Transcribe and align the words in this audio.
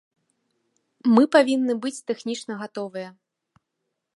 Мы 1.17 1.23
павінны 1.35 1.73
быць 1.83 1.99
тэхнічна 2.07 2.53
гатовыя. 2.63 3.09